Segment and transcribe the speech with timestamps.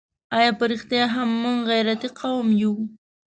[0.37, 2.73] آیا په رښتیا هم موږ غیرتي قوم یو؟